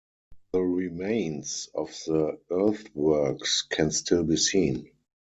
The 0.51 0.59
remains 0.61 1.69
of 1.75 1.91
the 2.07 2.39
earthworks 2.49 3.61
can 3.61 3.91
still 3.91 4.23
be 4.23 4.35
seen. 4.35 4.89